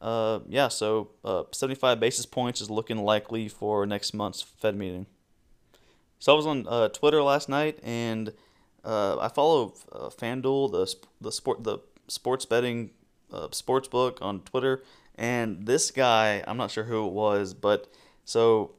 Uh, 0.00 0.40
yeah, 0.48 0.68
so 0.68 1.10
uh, 1.24 1.44
75 1.52 1.98
basis 2.00 2.26
points 2.26 2.60
is 2.60 2.70
looking 2.70 2.98
likely 2.98 3.48
for 3.48 3.86
next 3.86 4.12
month's 4.12 4.42
Fed 4.42 4.76
meeting. 4.76 5.06
So 6.18 6.32
I 6.32 6.36
was 6.36 6.46
on 6.46 6.66
uh, 6.68 6.88
Twitter 6.88 7.22
last 7.22 7.48
night, 7.48 7.78
and 7.82 8.32
uh, 8.84 9.18
I 9.18 9.28
follow 9.28 9.74
FanDuel, 9.92 10.72
the 10.72 10.94
the 11.20 11.32
sport 11.32 11.64
the 11.64 11.78
sports 12.08 12.44
betting 12.44 12.90
uh, 13.32 13.48
sports 13.50 13.88
book 13.88 14.18
on 14.20 14.40
Twitter, 14.40 14.82
and 15.16 15.66
this 15.66 15.90
guy, 15.90 16.42
I'm 16.46 16.56
not 16.56 16.70
sure 16.70 16.84
who 16.84 17.06
it 17.06 17.12
was, 17.12 17.54
but 17.54 17.92
so 18.24 18.72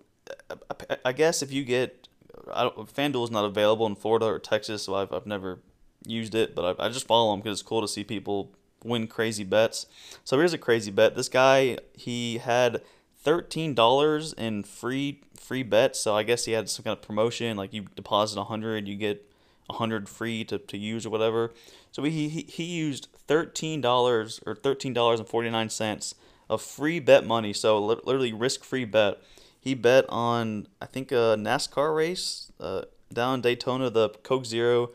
I 1.04 1.12
guess 1.12 1.42
if 1.42 1.52
you 1.52 1.64
get, 1.64 2.08
I 2.54 2.64
don't, 2.64 2.94
FanDuel 2.94 3.26
is 3.26 3.32
not 3.32 3.46
available 3.46 3.86
in 3.86 3.96
Florida 3.96 4.26
or 4.26 4.40
Texas, 4.40 4.84
so 4.84 4.96
I've, 4.96 5.14
I've 5.14 5.26
never 5.26 5.60
used 6.06 6.36
it, 6.36 6.56
but 6.56 6.80
I, 6.80 6.86
I 6.86 6.90
just 6.90 7.08
follow 7.08 7.32
them 7.32 7.42
because 7.42 7.60
it's 7.60 7.68
cool 7.68 7.82
to 7.82 7.88
see 7.88 8.04
people 8.04 8.52
win 8.84 9.08
crazy 9.08 9.44
bets. 9.44 9.88
So 10.24 10.38
here's 10.38 10.54
a 10.54 10.58
crazy 10.58 10.92
bet. 10.92 11.16
This 11.16 11.30
guy, 11.30 11.78
he 11.94 12.38
had 12.38 12.82
thirteen 13.18 13.74
dollars 13.74 14.34
in 14.34 14.64
free 14.64 15.22
free 15.40 15.64
bets. 15.64 16.00
So 16.00 16.16
I 16.16 16.22
guess 16.22 16.46
he 16.46 16.52
had 16.52 16.70
some 16.70 16.84
kind 16.84 16.96
of 16.96 17.02
promotion, 17.02 17.58
like 17.58 17.74
you 17.74 17.86
deposit 17.96 18.40
a 18.40 18.44
hundred, 18.44 18.88
you 18.88 18.96
get 18.96 19.28
a 19.70 19.74
hundred 19.74 20.08
free 20.08 20.44
to, 20.46 20.58
to 20.58 20.78
use 20.78 21.06
or 21.06 21.10
whatever. 21.10 21.54
So 21.92 22.04
he 22.04 22.30
he, 22.30 22.42
he 22.42 22.64
used 22.64 23.08
thirteen 23.28 23.82
dollars 23.82 24.40
or 24.46 24.56
thirteen 24.56 24.94
dollars 24.94 25.20
and 25.20 25.28
forty 25.28 25.50
nine 25.50 25.70
cents 25.70 26.16
of 26.50 26.62
free 26.62 27.00
bet 27.00 27.26
money. 27.26 27.54
So 27.54 27.80
literally 27.80 28.34
risk 28.34 28.64
free 28.64 28.86
bet. 28.86 29.18
He 29.60 29.74
bet 29.74 30.06
on 30.10 30.68
I 30.82 30.86
think 30.86 31.12
a 31.12 31.36
NASCAR 31.38 31.96
race 31.96 32.52
uh, 32.60 32.84
down 33.12 33.42
Daytona, 33.42 33.90
the 33.90 34.10
Coke 34.10 34.46
Zero, 34.46 34.92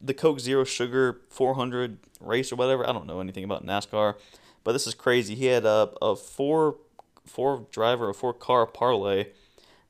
the 0.00 0.14
Coke 0.14 0.40
Zero 0.40 0.64
Sugar 0.64 1.20
400 1.30 1.98
race 2.20 2.52
or 2.52 2.56
whatever. 2.56 2.88
I 2.88 2.92
don't 2.92 3.06
know 3.06 3.20
anything 3.20 3.44
about 3.44 3.66
NASCAR, 3.66 4.14
but 4.62 4.72
this 4.72 4.86
is 4.86 4.94
crazy. 4.94 5.34
He 5.34 5.46
had 5.46 5.64
a, 5.64 5.90
a 6.00 6.16
four 6.16 6.76
four 7.26 7.66
driver, 7.70 8.08
a 8.10 8.14
four 8.14 8.32
car 8.32 8.66
parlay 8.66 9.28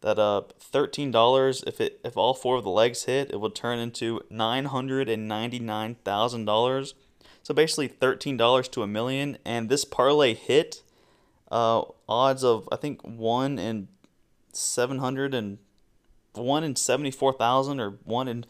that 0.04 0.18
uh 0.18 0.42
thirteen 0.61 1.11
dollars 1.11 1.64
if 1.66 1.80
it 1.80 1.99
if 2.04 2.16
all 2.16 2.34
four 2.34 2.56
of 2.56 2.64
the 2.64 2.70
legs 2.70 3.04
hit, 3.04 3.30
it 3.32 3.40
would 3.40 3.54
turn 3.54 3.78
into 3.78 4.20
nine 4.30 4.66
hundred 4.66 5.08
and 5.08 5.26
ninety 5.26 5.58
nine 5.58 5.96
thousand 6.04 6.44
dollars. 6.44 6.94
So 7.42 7.54
basically 7.54 7.88
thirteen 7.88 8.37
dollars 8.37 8.68
to 8.68 8.82
a 8.82 8.87
million, 8.87 9.38
and 9.44 9.68
this 9.68 9.84
parlay 9.84 10.34
hit. 10.34 10.82
Uh, 11.50 11.82
odds 12.08 12.42
of 12.42 12.68
I 12.73 12.76
think 12.76 13.00
one 13.02 13.58
in 13.58 13.88
seven 14.52 14.99
hundred 14.99 15.34
and 15.34 15.58
one 16.34 16.64
in 16.64 16.76
seventy 16.76 17.11
four 17.11 17.32
thousand 17.32 17.80
or 17.80 17.99
one 18.04 18.28
in 18.28 18.44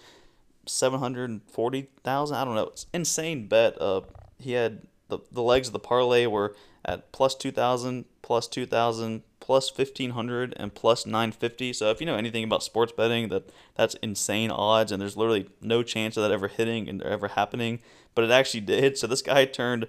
seven 0.66 1.00
hundred 1.00 1.30
and 1.30 1.42
forty 1.50 1.88
thousand. 2.02 2.36
I 2.36 2.44
don't 2.44 2.54
know. 2.54 2.68
It's 2.68 2.86
insane 2.92 3.46
bet. 3.46 3.80
Uh, 3.80 4.02
he 4.38 4.52
had 4.52 4.86
the 5.08 5.18
the 5.30 5.42
legs 5.42 5.68
of 5.68 5.72
the 5.72 5.78
parlay 5.78 6.26
were 6.26 6.56
at 6.84 7.12
plus 7.12 7.34
two 7.34 7.50
thousand, 7.50 8.06
plus 8.22 8.48
two 8.48 8.66
thousand, 8.66 9.22
plus 9.44 9.70
1500 9.70 10.54
and 10.56 10.74
plus 10.74 11.04
950. 11.04 11.74
So 11.74 11.90
if 11.90 12.00
you 12.00 12.06
know 12.06 12.16
anything 12.16 12.44
about 12.44 12.62
sports 12.62 12.92
betting, 12.96 13.28
that 13.28 13.50
that's 13.74 13.94
insane 13.96 14.50
odds, 14.50 14.90
and 14.90 15.02
there's 15.02 15.18
literally 15.18 15.50
no 15.60 15.82
chance 15.82 16.16
of 16.16 16.22
that 16.22 16.32
ever 16.32 16.48
hitting 16.48 16.88
and 16.88 17.02
ever 17.02 17.28
happening. 17.28 17.80
But 18.14 18.24
it 18.24 18.30
actually 18.30 18.62
did. 18.62 18.96
So 18.96 19.06
this 19.06 19.20
guy 19.20 19.44
turned 19.44 19.86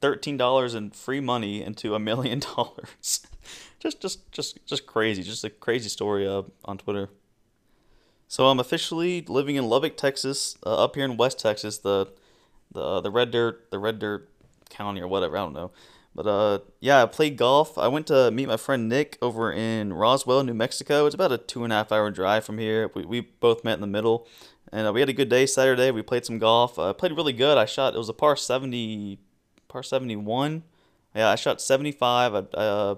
thirteen 0.00 0.36
dollars 0.36 0.76
in 0.76 0.92
free 0.92 1.18
money 1.18 1.64
into 1.64 1.96
a 1.96 1.98
million 1.98 2.38
dollars. 2.38 3.26
just, 3.80 4.00
just, 4.00 4.30
just, 4.30 4.64
just 4.66 4.86
crazy. 4.86 5.24
Just 5.24 5.42
a 5.42 5.50
crazy 5.50 5.88
story 5.88 6.24
uh, 6.24 6.42
on 6.64 6.78
Twitter. 6.78 7.08
So 8.28 8.46
I'm 8.46 8.60
officially 8.60 9.22
living 9.22 9.56
in 9.56 9.64
Lubbock, 9.64 9.96
Texas, 9.96 10.56
uh, 10.64 10.84
up 10.84 10.94
here 10.94 11.04
in 11.04 11.16
West 11.16 11.40
Texas, 11.40 11.78
the 11.78 12.06
the 12.70 13.00
the 13.00 13.10
red 13.10 13.32
dirt, 13.32 13.68
the 13.72 13.80
red 13.80 13.98
dirt 13.98 14.28
county 14.70 15.00
or 15.00 15.08
whatever. 15.08 15.36
I 15.36 15.40
don't 15.40 15.54
know. 15.54 15.72
But 16.14 16.26
uh, 16.26 16.58
yeah, 16.80 17.02
I 17.02 17.06
played 17.06 17.36
golf. 17.36 17.78
I 17.78 17.88
went 17.88 18.06
to 18.08 18.30
meet 18.30 18.46
my 18.46 18.58
friend 18.58 18.88
Nick 18.88 19.16
over 19.22 19.50
in 19.50 19.94
Roswell, 19.94 20.44
New 20.44 20.54
Mexico. 20.54 21.06
It's 21.06 21.14
about 21.14 21.32
a 21.32 21.38
two 21.38 21.64
and 21.64 21.72
a 21.72 21.76
half 21.76 21.90
hour 21.90 22.10
drive 22.10 22.44
from 22.44 22.58
here. 22.58 22.90
We, 22.94 23.04
we 23.04 23.20
both 23.20 23.64
met 23.64 23.74
in 23.74 23.80
the 23.80 23.86
middle, 23.86 24.28
and 24.70 24.86
uh, 24.86 24.92
we 24.92 25.00
had 25.00 25.08
a 25.08 25.14
good 25.14 25.30
day 25.30 25.46
Saturday. 25.46 25.90
We 25.90 26.02
played 26.02 26.26
some 26.26 26.38
golf. 26.38 26.78
I 26.78 26.90
uh, 26.90 26.92
played 26.92 27.12
really 27.12 27.32
good. 27.32 27.56
I 27.56 27.64
shot. 27.64 27.94
It 27.94 27.98
was 27.98 28.10
a 28.10 28.14
par 28.14 28.36
seventy, 28.36 29.20
par 29.68 29.82
seventy 29.82 30.16
one. 30.16 30.64
Yeah, 31.14 31.28
I 31.28 31.34
shot 31.36 31.62
seventy 31.62 31.92
five. 31.92 32.34
Uh, 32.34 32.96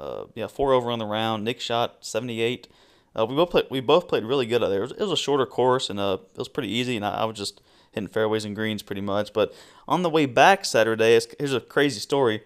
uh, 0.00 0.24
yeah, 0.34 0.48
four 0.48 0.72
over 0.72 0.90
on 0.90 0.98
the 0.98 1.06
round. 1.06 1.44
Nick 1.44 1.60
shot 1.60 2.04
seventy 2.04 2.40
eight. 2.40 2.66
Uh, 3.14 3.24
we 3.24 3.36
both 3.36 3.50
played. 3.50 3.66
We 3.70 3.78
both 3.80 4.08
played 4.08 4.24
really 4.24 4.46
good 4.46 4.64
out 4.64 4.68
there. 4.68 4.80
It 4.80 4.88
was, 4.88 4.92
it 4.92 5.00
was 5.00 5.12
a 5.12 5.16
shorter 5.16 5.46
course, 5.46 5.90
and 5.90 6.00
uh, 6.00 6.18
it 6.32 6.38
was 6.38 6.48
pretty 6.48 6.72
easy. 6.72 6.96
And 6.96 7.04
I, 7.04 7.18
I 7.18 7.24
was 7.24 7.36
just 7.36 7.62
hitting 7.92 8.08
fairways 8.08 8.44
and 8.44 8.56
greens 8.56 8.82
pretty 8.82 9.00
much. 9.00 9.32
But 9.32 9.54
on 9.86 10.02
the 10.02 10.10
way 10.10 10.26
back 10.26 10.64
Saturday, 10.64 11.18
here's 11.38 11.54
a 11.54 11.60
crazy 11.60 12.00
story. 12.00 12.42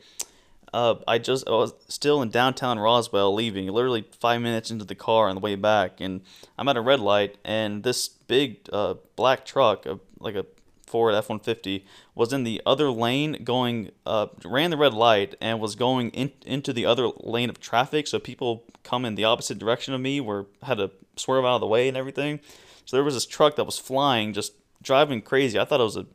Uh, 0.73 0.97
I 1.09 1.19
just 1.19 1.49
I 1.49 1.53
was 1.53 1.73
still 1.88 2.21
in 2.21 2.31
downtown 2.31 2.79
Roswell, 2.79 3.33
leaving 3.33 3.67
literally 3.69 4.05
five 4.19 4.43
minutes 4.43 4.71
into 4.71 4.85
the 4.85 4.95
car 4.95 5.29
on 5.29 5.37
the 5.37 5.41
way 5.41 5.55
back, 5.55 6.00
and 6.00 6.21
I'm 6.59 6.69
at 6.69 6.76
a 6.76 6.81
red 6.81 7.00
light, 7.00 7.38
and 7.45 7.83
this 7.83 8.09
big 8.09 8.69
uh, 8.73 8.95
black 9.15 9.47
truck, 9.47 9.87
uh, 9.87 9.97
like 10.19 10.35
a 10.35 10.45
Ford 10.87 11.15
F-150, 11.15 11.85
was 12.15 12.33
in 12.33 12.45
the 12.45 12.61
other 12.67 12.91
lane, 12.91 13.43
going 13.45 13.91
uh, 14.05 14.26
ran 14.45 14.71
the 14.71 14.76
red 14.76 14.93
light 14.93 15.35
and 15.41 15.61
was 15.61 15.76
going 15.76 16.11
in, 16.11 16.33
into 16.45 16.73
the 16.73 16.85
other 16.85 17.09
lane 17.21 17.49
of 17.49 17.61
traffic. 17.61 18.07
So 18.07 18.19
people 18.19 18.65
come 18.83 19.05
in 19.05 19.15
the 19.15 19.25
opposite 19.25 19.59
direction 19.59 19.95
of 19.95 20.00
me, 20.00 20.21
were 20.21 20.47
had 20.62 20.79
to 20.79 20.91
swerve 21.17 21.45
out 21.45 21.57
of 21.57 21.61
the 21.61 21.67
way 21.67 21.88
and 21.88 21.97
everything. 21.97 22.41
So 22.85 22.97
there 22.97 23.05
was 23.05 23.15
this 23.15 23.26
truck 23.26 23.57
that 23.57 23.65
was 23.65 23.79
flying 23.79 24.33
just 24.33 24.53
driving 24.87 25.21
crazy. 25.21 25.59
I 25.59 25.64
thought 25.66 25.81
it 25.81 25.85
was 25.85 25.97
a 25.97 26.07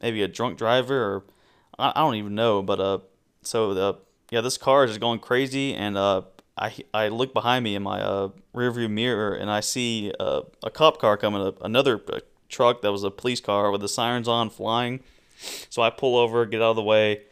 maybe 0.00 0.22
a 0.22 0.28
drunk 0.28 0.58
driver 0.58 1.02
or 1.02 1.24
I, 1.78 1.92
I 1.96 2.00
don't 2.00 2.14
even 2.14 2.34
know. 2.36 2.62
But 2.62 2.78
uh, 2.78 2.98
so 3.42 3.74
the 3.74 3.96
yeah, 4.30 4.42
this 4.42 4.58
car 4.58 4.84
is 4.84 4.90
just 4.90 5.00
going 5.00 5.18
crazy, 5.18 5.74
and 5.74 5.96
uh, 5.96 6.22
I 6.56 6.74
I 6.94 7.08
look 7.08 7.32
behind 7.34 7.64
me 7.64 7.74
in 7.74 7.82
my 7.82 8.00
uh 8.00 8.28
rearview 8.54 8.90
mirror, 8.90 9.34
and 9.34 9.50
I 9.50 9.60
see 9.60 10.12
uh, 10.20 10.42
a 10.62 10.70
cop 10.70 11.00
car 11.00 11.16
coming 11.16 11.42
up, 11.42 11.62
another 11.64 12.00
uh, 12.12 12.20
truck 12.48 12.82
that 12.82 12.92
was 12.92 13.04
a 13.04 13.10
police 13.10 13.40
car 13.40 13.70
with 13.70 13.80
the 13.80 13.88
sirens 13.88 14.28
on, 14.28 14.50
flying. 14.50 15.00
So 15.70 15.82
I 15.82 15.90
pull 15.90 16.16
over, 16.16 16.44
get 16.46 16.60
out 16.60 16.70
of 16.70 16.76
the 16.76 16.82
way, 16.82 17.22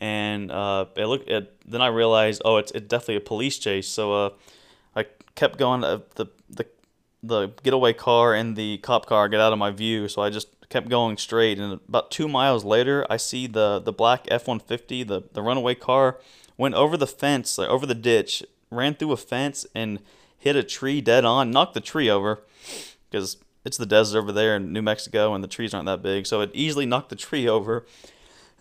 and 0.00 0.50
uh, 0.50 0.86
it 0.96 1.06
look. 1.06 1.26
It, 1.26 1.54
then 1.66 1.82
I 1.82 1.88
realized, 1.88 2.42
oh, 2.44 2.58
it's, 2.58 2.70
it's 2.72 2.86
definitely 2.86 3.16
a 3.16 3.20
police 3.20 3.58
chase. 3.58 3.88
So 3.88 4.12
uh, 4.12 4.30
I 4.94 5.06
kept 5.34 5.58
going. 5.58 5.82
Uh, 5.82 6.00
the 6.14 6.26
the 6.48 6.66
the 7.22 7.48
getaway 7.62 7.92
car 7.92 8.34
and 8.34 8.56
the 8.56 8.78
cop 8.78 9.06
car 9.06 9.28
get 9.28 9.40
out 9.40 9.52
of 9.52 9.58
my 9.58 9.70
view, 9.70 10.08
so 10.08 10.22
I 10.22 10.30
just 10.30 10.48
kept 10.68 10.88
going 10.88 11.16
straight. 11.16 11.58
And 11.58 11.80
about 11.88 12.10
two 12.10 12.28
miles 12.28 12.64
later, 12.64 13.06
I 13.10 13.16
see 13.16 13.46
the 13.46 13.80
the 13.80 13.92
black 13.92 14.26
F 14.30 14.46
one 14.46 14.60
fifty, 14.60 15.02
the 15.02 15.22
the 15.32 15.42
runaway 15.42 15.74
car, 15.74 16.18
went 16.56 16.74
over 16.74 16.96
the 16.96 17.06
fence, 17.06 17.58
like 17.58 17.68
over 17.68 17.86
the 17.86 17.94
ditch, 17.94 18.44
ran 18.70 18.94
through 18.94 19.12
a 19.12 19.16
fence 19.16 19.66
and 19.74 20.00
hit 20.36 20.56
a 20.56 20.62
tree 20.62 21.00
dead 21.00 21.24
on, 21.24 21.50
knocked 21.50 21.74
the 21.74 21.80
tree 21.80 22.08
over, 22.08 22.42
because 23.10 23.38
it's 23.64 23.76
the 23.76 23.86
desert 23.86 24.18
over 24.18 24.30
there 24.30 24.56
in 24.56 24.72
New 24.72 24.82
Mexico 24.82 25.34
and 25.34 25.42
the 25.42 25.48
trees 25.48 25.74
aren't 25.74 25.86
that 25.86 26.02
big, 26.02 26.26
so 26.26 26.40
it 26.40 26.50
easily 26.54 26.86
knocked 26.86 27.10
the 27.10 27.16
tree 27.16 27.48
over. 27.48 27.84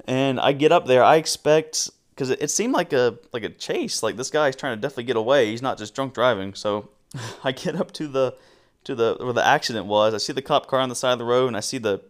And 0.07 0.39
I 0.39 0.51
get 0.51 0.71
up 0.71 0.85
there, 0.85 1.03
I 1.03 1.17
expect 1.17 1.89
because 2.09 2.31
it, 2.31 2.41
it 2.41 2.49
seemed 2.49 2.73
like 2.73 2.93
a 2.93 3.19
like 3.31 3.43
a 3.43 3.49
chase, 3.49 4.01
like 4.01 4.17
this 4.17 4.31
guy's 4.31 4.55
trying 4.55 4.75
to 4.75 4.81
definitely 4.81 5.03
get 5.03 5.17
away. 5.17 5.51
He's 5.51 5.61
not 5.61 5.77
just 5.77 5.93
drunk 5.93 6.13
driving, 6.13 6.55
so 6.55 6.89
I 7.43 7.51
get 7.51 7.75
up 7.75 7.91
to 7.93 8.07
the 8.07 8.35
to 8.83 8.95
the 8.95 9.17
where 9.19 9.33
the 9.33 9.45
accident 9.45 9.85
was. 9.85 10.13
I 10.13 10.17
see 10.17 10.33
the 10.33 10.41
cop 10.41 10.67
car 10.67 10.79
on 10.79 10.89
the 10.89 10.95
side 10.95 11.13
of 11.13 11.19
the 11.19 11.25
road, 11.25 11.47
and 11.47 11.57
I 11.57 11.61
see 11.61 11.77
the 11.77 12.01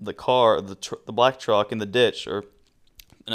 the 0.00 0.14
car, 0.14 0.60
the 0.60 0.74
tr- 0.74 0.94
the 1.06 1.12
black 1.12 1.38
truck 1.38 1.72
in 1.72 1.78
the 1.78 1.86
ditch, 1.86 2.26
or 2.26 2.44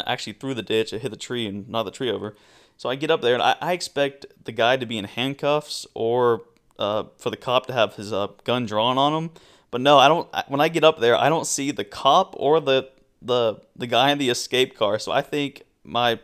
actually 0.06 0.34
through 0.34 0.54
the 0.54 0.62
ditch. 0.62 0.94
It 0.94 1.02
hit 1.02 1.12
the 1.12 1.18
tree 1.18 1.48
and 1.48 1.68
knocked 1.70 1.86
the 1.86 1.92
tree 1.92 2.12
over. 2.12 2.36
So 2.78 2.90
I 2.90 2.96
get 2.96 3.12
up 3.12 3.22
there, 3.22 3.34
and 3.34 3.44
I, 3.44 3.56
I 3.62 3.74
expect 3.74 4.26
the 4.44 4.52
guy 4.52 4.78
to 4.78 4.86
be 4.86 4.98
in 4.98 5.06
handcuffs 5.06 5.86
or 5.94 6.44
uh, 6.78 7.06
for 7.18 7.30
the 7.30 7.38
cop 7.38 7.66
to 7.68 7.74
have 7.74 7.96
his 7.96 8.14
uh, 8.14 8.28
gun 8.44 8.66
drawn 8.66 8.98
on 8.98 9.14
him. 9.14 9.32
But 9.72 9.82
no, 9.82 9.98
I 9.98 10.08
don't. 10.08 10.28
When 10.48 10.62
I 10.62 10.68
get 10.70 10.84
up 10.84 11.00
there, 11.00 11.16
I 11.16 11.30
don't 11.30 11.46
see 11.46 11.72
the 11.72 11.84
cop 11.84 12.36
or 12.38 12.60
the 12.60 12.90
the 13.22 13.62
the 13.76 13.88
guy 13.88 14.12
in 14.12 14.18
the 14.18 14.30
escape 14.30 14.76
car. 14.76 15.00
So 15.00 15.12
I 15.12 15.22
think 15.22 15.64
my 15.84 16.20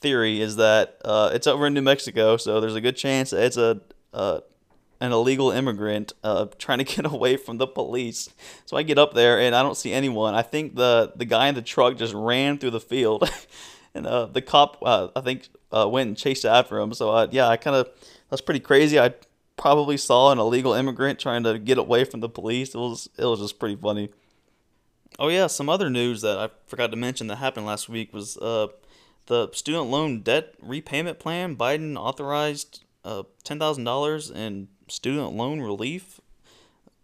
theory 0.00 0.40
is 0.40 0.56
that 0.56 0.98
uh, 1.04 1.30
it's 1.32 1.46
over 1.46 1.66
in 1.66 1.74
New 1.74 1.82
Mexico, 1.82 2.36
so 2.36 2.60
there's 2.60 2.74
a 2.74 2.80
good 2.80 2.96
chance 2.96 3.32
it's 3.32 3.56
a 3.56 3.80
uh, 4.16 4.40
an 5.00 5.12
illegal 5.12 5.50
immigrant 5.50 6.12
uh, 6.24 6.46
trying 6.58 6.78
to 6.78 6.84
get 6.96 7.06
away 7.06 7.36
from 7.36 7.58
the 7.58 7.66
police. 7.66 8.28
So 8.64 8.76
I 8.76 8.82
get 8.82 8.98
up 8.98 9.14
there 9.14 9.38
and 9.38 9.54
I 9.54 9.62
don't 9.62 9.76
see 9.76 9.92
anyone. 9.92 10.34
I 10.34 10.42
think 10.42 10.74
the 10.74 11.12
the 11.14 11.24
guy 11.24 11.48
in 11.48 11.54
the 11.54 11.62
truck 11.62 11.96
just 11.96 12.14
ran 12.14 12.58
through 12.58 12.70
the 12.70 12.80
field, 12.80 13.30
and 13.94 14.06
uh, 14.06 14.26
the 14.26 14.42
cop 14.42 14.78
uh, 14.82 15.08
I 15.14 15.20
think 15.20 15.48
uh, 15.70 15.88
went 15.88 16.08
and 16.08 16.16
chased 16.16 16.44
after 16.44 16.78
him. 16.78 16.92
So 16.92 17.28
yeah, 17.30 17.48
I 17.48 17.56
kind 17.56 17.76
of 17.76 17.88
that's 18.30 18.42
pretty 18.42 18.60
crazy. 18.60 18.98
I 18.98 19.14
probably 19.56 19.96
saw 19.96 20.32
an 20.32 20.38
illegal 20.38 20.72
immigrant 20.72 21.18
trying 21.18 21.42
to 21.44 21.58
get 21.58 21.78
away 21.78 22.04
from 22.04 22.20
the 22.20 22.28
police. 22.28 22.74
It 22.74 22.78
was 22.78 23.08
it 23.18 23.24
was 23.24 23.40
just 23.40 23.58
pretty 23.58 23.76
funny. 23.76 24.10
Oh 25.18 25.28
yeah, 25.28 25.46
some 25.46 25.68
other 25.68 25.88
news 25.88 26.20
that 26.22 26.38
I 26.38 26.50
forgot 26.66 26.90
to 26.90 26.96
mention 26.96 27.26
that 27.28 27.36
happened 27.36 27.64
last 27.64 27.88
week 27.88 28.12
was 28.12 28.36
uh, 28.36 28.68
the 29.26 29.50
student 29.52 29.86
loan 29.86 30.20
debt 30.20 30.54
repayment 30.60 31.18
plan. 31.18 31.56
Biden 31.56 31.96
authorized 31.96 32.84
uh, 33.06 33.22
ten 33.44 33.58
thousand 33.58 33.84
dollars 33.84 34.30
in 34.30 34.68
student 34.88 35.32
loan 35.32 35.60
relief. 35.60 36.20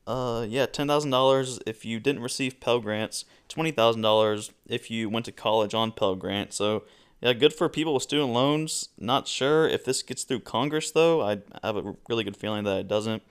Uh, 0.05 0.45
yeah, 0.49 0.67
ten 0.67 0.89
thousand 0.89 1.11
dollars 1.11 1.61
if 1.65 1.85
you 1.85 2.01
didn't 2.01 2.23
receive 2.23 2.61
Pell 2.61 2.81
grants. 2.81 3.25
Twenty 3.49 3.71
thousand 3.71 4.03
dollars 4.03 4.51
if 4.67 4.91
you 4.91 5.09
went 5.09 5.25
to 5.27 5.33
college 5.33 5.75
on 5.75 5.93
Pell 5.93 6.17
grant. 6.17 6.53
So 6.53 6.83
yeah, 7.21 7.33
good 7.35 7.53
for 7.53 7.69
people 7.69 7.95
with 7.95 8.03
student 8.03 8.33
loans. 8.33 8.89
Not 8.99 9.29
sure 9.29 9.69
if 9.69 9.85
this 9.85 10.03
gets 10.03 10.25
through 10.25 10.41
Congress 10.41 10.91
though. 10.91 11.23
I 11.23 11.39
have 11.63 11.77
a 11.77 11.95
really 12.09 12.25
good 12.25 12.37
feeling 12.37 12.65
that 12.65 12.81
it 12.81 12.89
doesn't. 12.89 13.23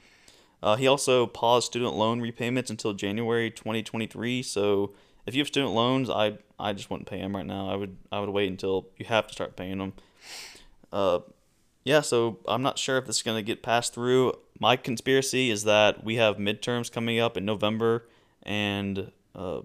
Uh, 0.63 0.77
he 0.77 0.87
also 0.87 1.27
paused 1.27 1.65
student 1.65 1.95
loan 1.95 2.21
repayments 2.21 2.69
until 2.69 2.93
January 2.93 3.51
2023. 3.51 4.43
So 4.43 4.93
if 5.25 5.35
you 5.35 5.41
have 5.41 5.47
student 5.47 5.73
loans, 5.73 6.09
I 6.09 6.37
I 6.57 6.71
just 6.71 6.89
wouldn't 6.89 7.09
pay 7.09 7.19
them 7.19 7.35
right 7.35 7.45
now. 7.45 7.69
I 7.69 7.75
would 7.75 7.97
I 8.13 8.21
would 8.21 8.29
wait 8.29 8.49
until 8.49 8.87
you 8.95 9.05
have 9.07 9.27
to 9.27 9.33
start 9.33 9.57
paying 9.57 9.79
them. 9.79 9.93
Uh, 10.93 11.19
yeah, 11.83 12.01
so 12.01 12.39
I'm 12.47 12.61
not 12.61 12.77
sure 12.77 12.97
if 12.97 13.05
this 13.05 13.17
is 13.17 13.21
going 13.23 13.37
to 13.37 13.43
get 13.43 13.63
passed 13.63 13.93
through. 13.93 14.33
My 14.59 14.75
conspiracy 14.75 15.49
is 15.49 15.63
that 15.63 16.03
we 16.03 16.15
have 16.15 16.37
midterms 16.37 16.91
coming 16.91 17.19
up 17.19 17.37
in 17.37 17.45
November, 17.45 18.07
and 18.43 19.11
uh, 19.35 19.61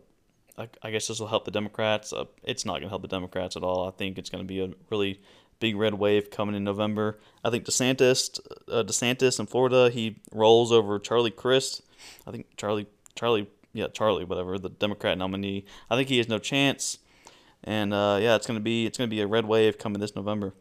I, 0.56 0.68
I, 0.82 0.90
guess 0.90 1.08
this 1.08 1.20
will 1.20 1.26
help 1.26 1.44
the 1.44 1.50
Democrats. 1.50 2.12
Uh, 2.12 2.24
it's 2.42 2.64
not 2.64 2.74
going 2.74 2.84
to 2.84 2.88
help 2.88 3.02
the 3.02 3.08
Democrats 3.08 3.56
at 3.56 3.62
all. 3.62 3.86
I 3.86 3.90
think 3.90 4.16
it's 4.16 4.30
going 4.30 4.42
to 4.42 4.48
be 4.48 4.60
a 4.60 4.70
really 4.90 5.20
big 5.60 5.76
red 5.76 5.94
wave 5.94 6.30
coming 6.30 6.54
in 6.54 6.64
November. 6.64 7.18
I 7.44 7.50
think 7.50 7.64
DeSantis, 7.64 8.40
uh, 8.70 8.82
DeSantis 8.82 9.38
in 9.38 9.46
Florida, 9.46 9.90
he 9.90 10.20
rolls 10.32 10.72
over 10.72 10.98
Charlie 10.98 11.30
Crist. 11.30 11.82
I 12.26 12.30
think 12.30 12.56
Charlie, 12.56 12.86
Charlie, 13.14 13.48
yeah, 13.72 13.88
Charlie, 13.88 14.24
whatever, 14.24 14.58
the 14.58 14.70
Democrat 14.70 15.18
nominee. 15.18 15.64
I 15.90 15.96
think 15.96 16.08
he 16.08 16.18
has 16.18 16.28
no 16.28 16.38
chance. 16.38 16.98
And 17.64 17.92
uh, 17.92 18.18
yeah, 18.20 18.36
it's 18.36 18.46
gonna 18.46 18.60
be 18.60 18.86
it's 18.86 18.96
gonna 18.96 19.08
be 19.08 19.20
a 19.20 19.26
red 19.26 19.44
wave 19.44 19.78
coming 19.78 20.00
this 20.00 20.14
November. 20.14 20.54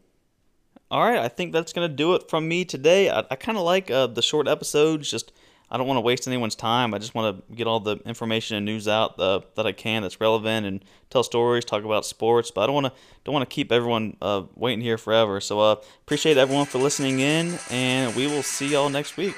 All 0.90 1.02
right, 1.02 1.18
I 1.18 1.28
think 1.28 1.52
that's 1.52 1.72
gonna 1.72 1.88
do 1.88 2.14
it 2.14 2.30
from 2.30 2.46
me 2.46 2.64
today. 2.64 3.10
I, 3.10 3.24
I 3.30 3.36
kind 3.36 3.58
of 3.58 3.64
like 3.64 3.90
uh, 3.90 4.06
the 4.06 4.22
short 4.22 4.46
episodes. 4.46 5.10
Just 5.10 5.32
I 5.68 5.76
don't 5.76 5.88
want 5.88 5.96
to 5.96 6.02
waste 6.02 6.28
anyone's 6.28 6.54
time. 6.54 6.94
I 6.94 6.98
just 6.98 7.14
want 7.14 7.36
to 7.48 7.54
get 7.54 7.66
all 7.66 7.80
the 7.80 7.96
information 8.06 8.56
and 8.56 8.64
news 8.64 8.86
out 8.86 9.18
uh, 9.18 9.40
that 9.56 9.66
I 9.66 9.72
can 9.72 10.02
that's 10.02 10.20
relevant 10.20 10.64
and 10.64 10.84
tell 11.10 11.24
stories, 11.24 11.64
talk 11.64 11.82
about 11.82 12.06
sports. 12.06 12.52
But 12.52 12.62
I 12.62 12.66
don't 12.66 12.74
want 12.74 12.86
to 12.86 12.92
don't 13.24 13.32
want 13.32 13.48
to 13.48 13.52
keep 13.52 13.72
everyone 13.72 14.16
uh, 14.22 14.44
waiting 14.54 14.80
here 14.80 14.96
forever. 14.96 15.40
So 15.40 15.58
uh, 15.58 15.76
appreciate 16.02 16.36
everyone 16.36 16.66
for 16.66 16.78
listening 16.78 17.18
in, 17.18 17.58
and 17.70 18.14
we 18.14 18.28
will 18.28 18.44
see 18.44 18.68
y'all 18.68 18.88
next 18.88 19.16
week. 19.16 19.34